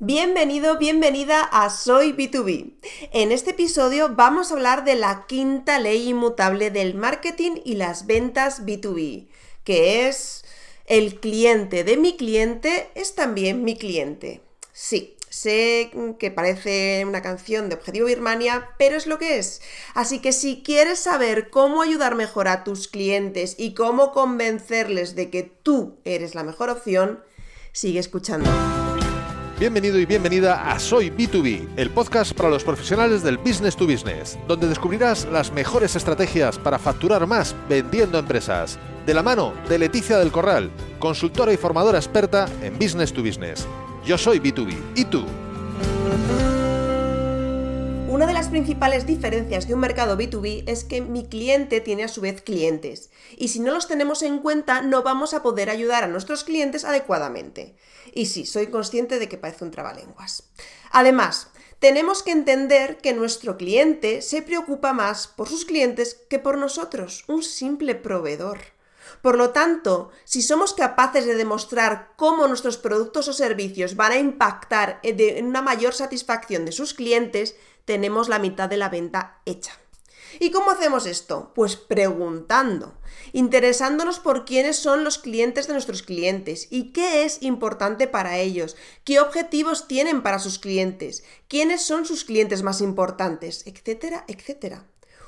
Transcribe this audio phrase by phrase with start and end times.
[0.00, 2.74] Bienvenido, bienvenida a Soy B2B.
[3.12, 8.06] En este episodio vamos a hablar de la quinta ley inmutable del marketing y las
[8.06, 9.26] ventas B2B,
[9.64, 10.44] que es
[10.86, 14.40] el cliente de mi cliente es también mi cliente.
[14.72, 19.60] Sí, Sé que parece una canción de Objetivo Birmania, pero es lo que es.
[19.94, 25.28] Así que si quieres saber cómo ayudar mejor a tus clientes y cómo convencerles de
[25.28, 27.22] que tú eres la mejor opción,
[27.72, 28.48] sigue escuchando.
[29.58, 34.38] Bienvenido y bienvenida a Soy B2B, el podcast para los profesionales del business to business,
[34.46, 38.78] donde descubrirás las mejores estrategias para facturar más vendiendo empresas.
[39.04, 43.66] De la mano de Leticia del Corral, consultora y formadora experta en business to business.
[44.06, 44.76] Yo soy B2B.
[44.94, 45.24] ¿Y tú?
[48.08, 52.08] Una de las principales diferencias de un mercado B2B es que mi cliente tiene a
[52.08, 53.10] su vez clientes.
[53.36, 56.86] Y si no los tenemos en cuenta, no vamos a poder ayudar a nuestros clientes
[56.86, 57.76] adecuadamente.
[58.14, 60.44] Y sí, soy consciente de que parece un trabalenguas.
[60.90, 61.48] Además,
[61.80, 67.24] tenemos que entender que nuestro cliente se preocupa más por sus clientes que por nosotros,
[67.28, 68.77] un simple proveedor.
[69.22, 74.18] Por lo tanto, si somos capaces de demostrar cómo nuestros productos o servicios van a
[74.18, 79.72] impactar en una mayor satisfacción de sus clientes, tenemos la mitad de la venta hecha.
[80.40, 81.52] ¿Y cómo hacemos esto?
[81.54, 82.94] Pues preguntando,
[83.32, 88.76] interesándonos por quiénes son los clientes de nuestros clientes y qué es importante para ellos,
[89.04, 94.84] qué objetivos tienen para sus clientes, quiénes son sus clientes más importantes, etcétera, etcétera.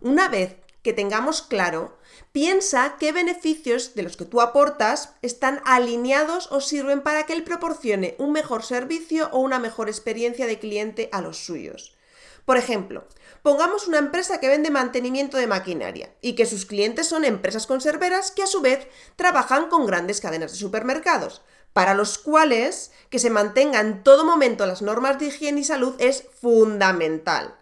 [0.00, 1.96] Una vez que tengamos claro,
[2.32, 7.44] piensa qué beneficios de los que tú aportas están alineados o sirven para que él
[7.44, 11.96] proporcione un mejor servicio o una mejor experiencia de cliente a los suyos.
[12.44, 13.04] Por ejemplo,
[13.42, 18.32] pongamos una empresa que vende mantenimiento de maquinaria y que sus clientes son empresas conserveras
[18.32, 23.30] que a su vez trabajan con grandes cadenas de supermercados, para los cuales que se
[23.30, 27.54] mantengan en todo momento las normas de higiene y salud es fundamental.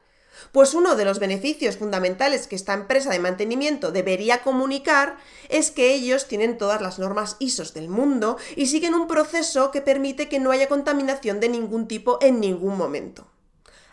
[0.52, 5.18] Pues uno de los beneficios fundamentales que esta empresa de mantenimiento debería comunicar
[5.48, 9.80] es que ellos tienen todas las normas ISOs del mundo y siguen un proceso que
[9.80, 13.27] permite que no haya contaminación de ningún tipo en ningún momento.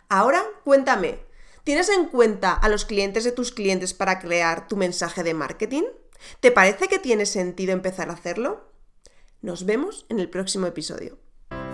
[0.10, 1.20] Ahora, cuéntame,
[1.64, 5.84] ¿tienes en cuenta a los clientes de tus clientes para crear tu mensaje de marketing?
[6.40, 8.72] ¿Te parece que tiene sentido empezar a hacerlo?
[9.42, 11.18] Nos vemos en el próximo episodio.